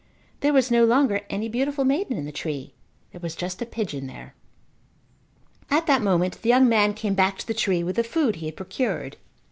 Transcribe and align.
There 0.39 0.51
was 0.51 0.71
no 0.71 0.83
longer 0.83 1.21
any 1.29 1.47
beautiful 1.47 1.85
maiden 1.85 2.17
in 2.17 2.25
the 2.25 2.31
tree. 2.31 2.73
There 3.11 3.21
was 3.21 3.35
just 3.35 3.61
a 3.61 3.67
pigeon 3.67 4.07
there. 4.07 4.33
At 5.69 5.85
that 5.85 6.01
moment 6.01 6.41
the 6.41 6.49
young 6.49 6.67
man 6.67 6.95
came 6.95 7.13
back 7.13 7.37
to 7.37 7.45
the 7.45 7.53
tree 7.53 7.83
with 7.83 7.97
the 7.97 8.03
food 8.03 8.37
he 8.37 8.47
had 8.47 8.55
procured. 8.57 9.17